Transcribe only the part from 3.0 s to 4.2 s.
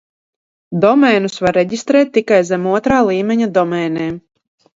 līmeņa domēniem.